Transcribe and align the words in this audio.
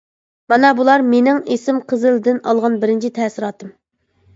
مانا 0.53 0.71
بۇلار 0.79 1.03
«مېنىڭ 1.11 1.43
ئىسىم 1.57 1.85
قىزىل» 1.95 2.21
دىن 2.31 2.43
ئالغان 2.49 2.83
بىرىنچى 2.83 3.17
تەسىراتىم. 3.23 3.77